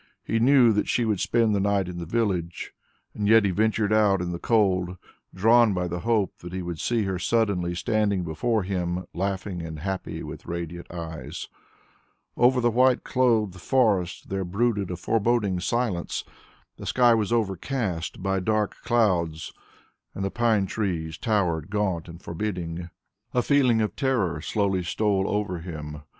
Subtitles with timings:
[0.23, 2.73] He knew that she would spend the night in the village,
[3.13, 4.97] and yet he ventured out in the cold,
[5.31, 9.77] drawn by the hope that he would see her suddenly standing before him laughing and
[9.77, 11.49] happy with radiant eyes.
[12.35, 16.23] Over the white clothed forest there brooded a foreboding silence;
[16.77, 19.53] the sky was overcast by dark clouds
[20.15, 22.89] and the pine trees towered gaunt and forbidding.
[23.35, 26.01] A feeling of terror slowly stole over him.